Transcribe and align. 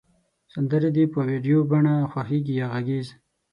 سندری 0.53 0.89
د 0.95 0.97
په 1.13 1.19
ویډیو 1.29 1.57
بڼه 1.69 1.95
خوښیږی 2.11 2.53
یا 2.61 2.67
غږیز 2.73 3.07